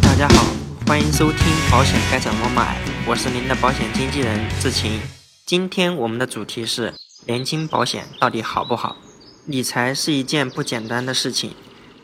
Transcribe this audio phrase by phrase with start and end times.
[0.00, 0.46] 大家好，
[0.86, 1.38] 欢迎收听
[1.70, 4.98] 保险该怎么买，我是您的保险经纪人志晴。
[5.44, 6.94] 今天我们的主题是
[7.26, 8.96] 年金保险到底好不好？
[9.44, 11.54] 理财是一件不简单的事情，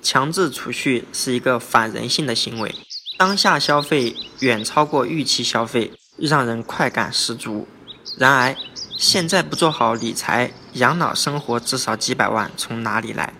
[0.03, 2.75] 强制储蓄是一个反人性的行为，
[3.17, 7.67] 当下消费远超过预期消费，让人快感十足。
[8.19, 8.55] 然而，
[8.99, 13.33] 现在不做好理财，养老生活至少几百万从哪里来？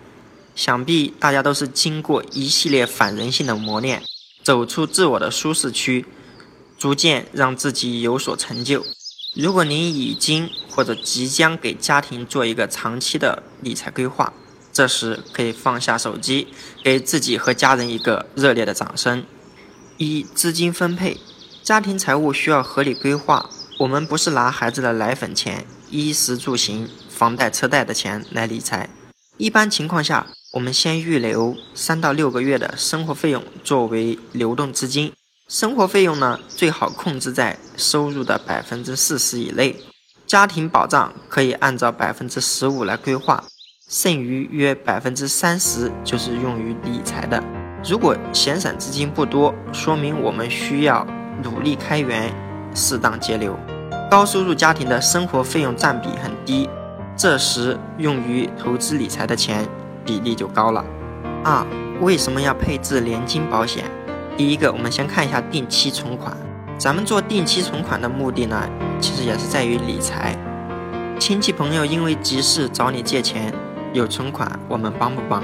[0.55, 4.01] 想必大家都是经过一系列反人性的磨练，
[4.49, 6.07] 走出自我的舒适区，
[6.75, 8.83] 逐渐让自己有所成就。
[9.35, 14.33] 如果您已经或者即将给家庭做一个长期的理财规划，
[14.73, 16.47] 这时可以放下手机，
[16.83, 19.23] 给自己和家人一个热烈的掌声。
[19.97, 21.19] 一、资金分配，
[21.61, 23.47] 家庭财务需要合理规划。
[23.77, 28.89] 我们不是拿孩子的奶粉钱、衣食住行、房贷车贷的钱来理财。
[29.37, 35.13] 一般情况下，我们先预留三到六个月的生活费用作为流动资金，
[35.47, 39.75] 生活费用呢最好控制在收入的百分之四十以内，
[40.25, 43.43] 家庭保障可以按照百分之十五来规划，
[43.87, 47.43] 剩余约百分之三十就是用于理财的。
[47.87, 51.05] 如果闲散资金不多，说明我们需要
[51.43, 52.33] 努力开源，
[52.73, 53.55] 适当节流。
[54.09, 56.67] 高收入家庭的生活费用占比很低，
[57.15, 59.69] 这时用于投资理财的钱。
[60.09, 60.83] 比例就高了。
[61.43, 61.63] 二，
[62.01, 63.85] 为什么要配置年金保险？
[64.35, 66.35] 第一个，我们先看一下定期存款。
[66.79, 68.67] 咱们做定期存款的目的呢，
[68.99, 70.35] 其实也是在于理财。
[71.19, 73.53] 亲戚朋友因为急事找你借钱，
[73.93, 75.43] 有存款我们帮不帮？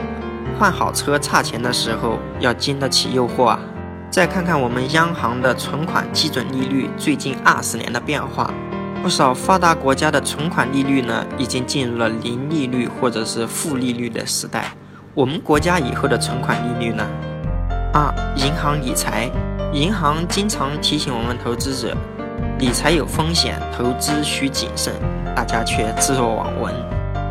[0.58, 3.60] 换好车差钱的时候要经得起诱惑啊！
[4.10, 8.52] 再看看我们央行的存款基准利率最近二十年的变化。
[9.06, 14.72] 不少发达国家的存款利率呢，已经进入了零利率或者是负利率的时代。
[15.14, 17.06] 我们国家以后的存款利率呢？
[17.94, 19.30] 二、银行理财，
[19.72, 21.96] 银行经常提醒我们投资者，
[22.58, 24.92] 理财有风险，投资需谨慎，
[25.36, 26.74] 大家却置若罔闻。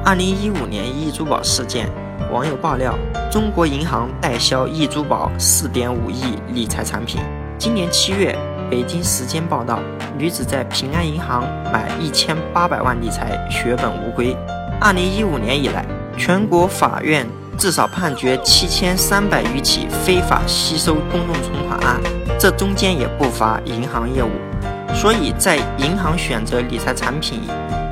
[0.05, 1.91] 二零一五年易珠宝事件，
[2.33, 2.97] 网友爆料，
[3.33, 7.21] 中国银行代销易珠宝四点五亿理财产品。
[7.59, 8.54] 今年七月。
[8.71, 9.79] 北京时间报道，
[10.17, 11.43] 女子在平安银行
[11.73, 14.37] 买一千八百万理财，血本无归。
[14.81, 15.85] 二零一五年以来，
[16.17, 17.27] 全国法院
[17.57, 22.01] 至少判决七千三百余起非法吸收公众存款案，
[22.39, 24.31] 这中间也不乏银行业务。
[24.95, 27.43] 所以在银行选择理财产品，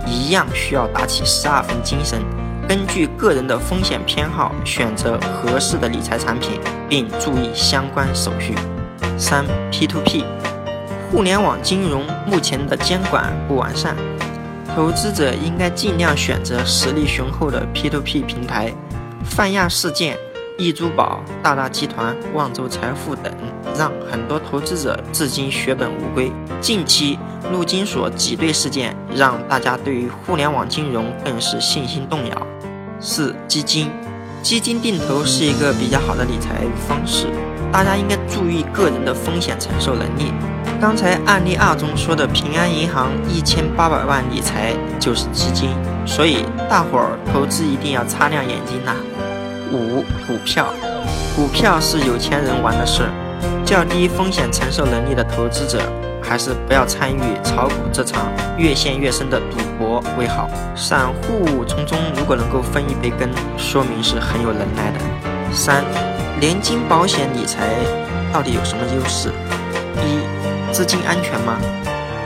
[0.07, 2.21] 一样需要打起十二分精神，
[2.69, 8.55] 根据个人的风险偏好选择合适的理财产品，并注意相关手续。
[9.19, 10.25] 三 P to P。
[11.13, 13.95] 互联网金融目前的监管不完善，
[14.75, 18.73] 投资者应该尽量选择实力雄厚的 P2P 平台。
[19.23, 20.17] 泛亚事件、
[20.57, 23.31] 易珠宝、大大集团、万洲财富等，
[23.77, 26.33] 让很多投资者至今血本无归。
[26.63, 27.19] 近期
[27.53, 32.47] 陆金所挤兑事件，让大家对于互联网金融更是信心动摇。
[32.99, 33.91] 四、基金，
[34.43, 37.27] 基金定投是一个比较好的理财方式，
[37.71, 40.33] 大家应该注意个人的风险承受能力。
[40.83, 45.71] 刚才案例二中说的平安银行一千八百万理财就是基金，
[46.05, 48.93] 所以大伙儿投资一定要擦亮眼睛呐。
[49.71, 50.67] 五股票，
[51.37, 53.05] 股票是有钱人玩的事，
[53.65, 55.81] 较低风险承受能力的投资者
[56.21, 58.27] 还是不要参与炒股这场
[58.59, 60.51] 越陷越深的赌博为好。
[60.75, 64.99] 散户从中如果能够分一杯羹，说明是很有能耐的。
[65.53, 65.85] 三，
[66.41, 67.69] 年金保险理财
[68.33, 69.31] 到底有什么优势？
[69.95, 70.42] 一
[70.73, 71.59] 资金安全吗？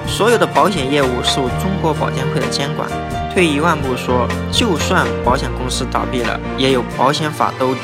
[0.07, 2.89] 所有的保险业务受中国保监会的监管。
[3.35, 7.81] 退一万步说，就算保险公司倒闭了，也有保险法兜底，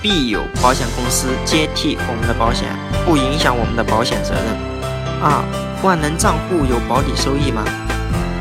[0.00, 2.68] 必有保险公司接替我们的保险，
[3.04, 4.44] 不影响我们的保险责任。
[5.20, 5.44] 二，
[5.82, 7.64] 万能账户有保底收益吗？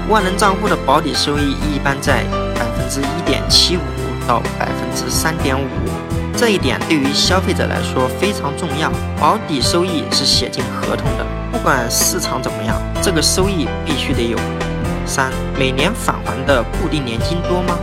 [0.07, 2.23] 万能账户的保底收益一般在
[2.56, 3.81] 百分之一点七五
[4.25, 5.67] 到百分之三点五。
[6.38, 11.26] 这一点对于消费者来说非常重要，保底收益是写进合同的，
[11.67, 14.37] 不管市场怎么样，这个收益必须得有。
[15.05, 15.29] 三、
[15.59, 17.78] 每年返还的固定年金多吗？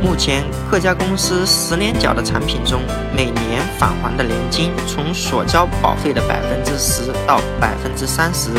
[0.00, 2.80] 目前各家公司十年缴的产品中，
[3.12, 8.50] 每年返还的年金从所交保费的百分之十到百分之三十，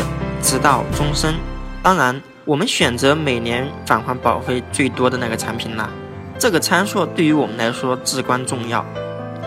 [0.42, 1.34] 直到终身。
[1.82, 5.88] 当然，我们选择每年返还保费最多的那个产品呢，
[6.38, 8.84] 这个参数对于我们来说至关重要。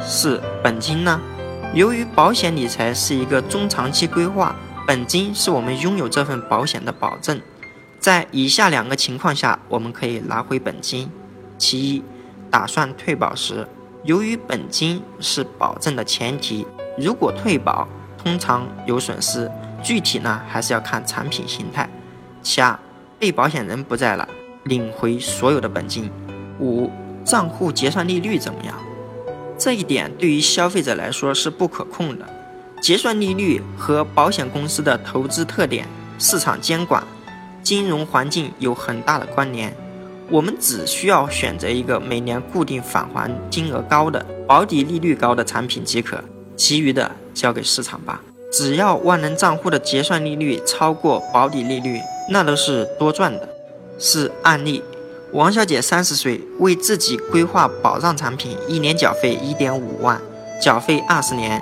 [0.02, 1.22] 四本金呢？
[1.76, 4.56] 由于保险理财是一个中长期规划，
[4.88, 7.42] 本金是我们拥有这份保险的保证。
[8.00, 11.10] 在以下两个情况下，我们可以拿回本金：
[11.58, 12.04] 其一，
[12.52, 13.68] 打算退保时，
[14.04, 16.68] 由于本金是保证的前提，
[17.00, 19.50] 如果退保，通常有损失，
[19.82, 21.90] 具体呢还是要看产品形态。
[22.44, 22.80] 其二，
[23.18, 24.28] 被保险人不在了，
[24.66, 26.12] 领回所有的本金。
[26.60, 26.92] 五，
[27.24, 28.76] 账户结算利率怎么样？
[29.58, 32.30] 这一点对于消费者来说是不可控的。
[32.86, 35.88] 结算利率和保险公司的投资特点、
[36.20, 37.04] 市场监管、
[37.64, 39.76] 金融环境有很大的关联。
[40.30, 46.24] 我们只需要选择一个每年固定返还金额高的、保底利率高的产品即可，
[46.56, 48.22] 其余的交给市场吧。
[48.52, 52.00] 只要万能账户的结算利率超过保底利率，
[52.30, 53.50] 那都是多赚的。
[53.98, 54.84] 是案例。
[55.32, 60.22] 王小姐三十岁，为自己规划保障产品，一年缴费一点五万，
[60.62, 61.60] 缴费二十年，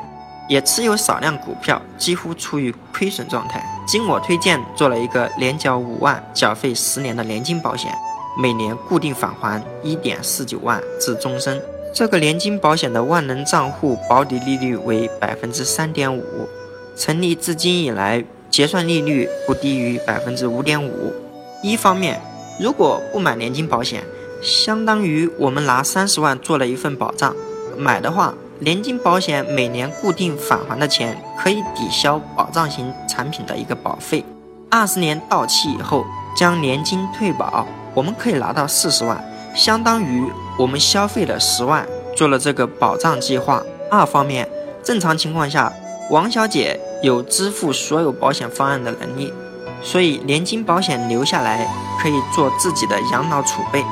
[0.50, 3.64] 也持有少量股票，几乎处于亏损状态。
[3.88, 7.94] 经我推荐，做了一个年缴五万、缴费十年的年金保险，
[8.38, 11.62] 每年固定返还一点四九万至终身。
[11.94, 16.48] 这个年金保险的万能账户保底利率为百分之三点五，
[16.96, 21.14] 成立至今以来，结算利率不低于百分之五点五。
[21.62, 22.20] 一方面，
[22.60, 24.04] 如果不买年金保险，
[24.42, 27.36] 相当于我们拿三十万做了一份保障。
[27.78, 34.24] 买的话，年金保险每年固定返还的钱可以抵消保障型产品的一个保费。
[34.70, 39.22] 二十年到期以后，将年金退保，我们可以拿到四十万，
[39.54, 43.62] 相当于我们消费了十万做了这个保障计划。
[43.92, 44.48] 二方面，
[44.82, 45.74] 正常情况下，
[46.10, 49.34] 王小姐有支付所有保险方案的能力。
[49.82, 51.68] 所以，年金保险留下来
[52.02, 53.84] 可以做自己的养老储备。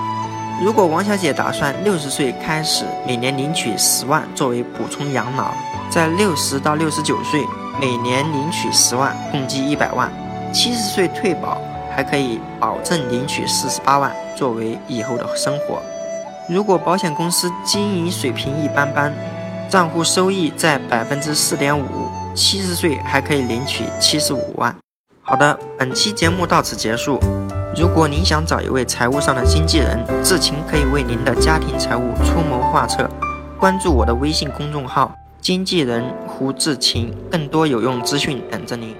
[0.64, 5.52] 如果王小姐打算六十岁开始每年领取十万作为补充养老，
[5.90, 7.44] 在六十到六十九岁
[7.80, 10.08] 每年领取十万，共计一百万；
[10.54, 11.60] 七十岁退保
[11.92, 15.82] 还可以保证领取四十八万作为以后的生活。
[16.48, 19.12] 如果保险公司经营水平一般般，
[19.68, 24.76] 账户收益在百分之四点五，七十岁还可以领取七十五万。
[25.24, 27.20] 好的，本期节目到此结束。
[27.74, 33.10] 如果您想找一位财务上的经纪人，志勤可以为您的家庭财务出谋划策。
[33.58, 38.94] 关注我的微信公众号“经纪人胡志勤”，更多有用资讯等着您。